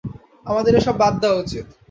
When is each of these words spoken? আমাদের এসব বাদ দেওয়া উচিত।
আমাদের 0.45 0.73
এসব 0.75 0.95
বাদ 1.01 1.13
দেওয়া 1.21 1.41
উচিত। 1.43 1.65